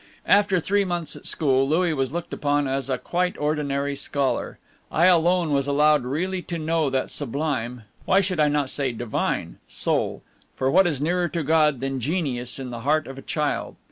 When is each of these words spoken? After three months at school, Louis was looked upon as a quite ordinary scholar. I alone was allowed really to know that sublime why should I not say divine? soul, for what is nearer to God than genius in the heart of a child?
After 0.25 0.59
three 0.59 0.83
months 0.83 1.15
at 1.15 1.27
school, 1.27 1.69
Louis 1.69 1.93
was 1.93 2.11
looked 2.11 2.33
upon 2.33 2.67
as 2.67 2.89
a 2.89 2.97
quite 2.97 3.37
ordinary 3.37 3.95
scholar. 3.95 4.57
I 4.91 5.05
alone 5.05 5.51
was 5.53 5.67
allowed 5.67 6.05
really 6.05 6.41
to 6.41 6.57
know 6.57 6.89
that 6.89 7.11
sublime 7.11 7.83
why 8.05 8.19
should 8.21 8.39
I 8.39 8.47
not 8.47 8.71
say 8.71 8.93
divine? 8.93 9.59
soul, 9.67 10.23
for 10.55 10.71
what 10.71 10.87
is 10.87 11.01
nearer 11.01 11.27
to 11.29 11.43
God 11.43 11.81
than 11.81 11.99
genius 11.99 12.57
in 12.57 12.71
the 12.71 12.79
heart 12.79 13.05
of 13.05 13.19
a 13.19 13.21
child? 13.21 13.75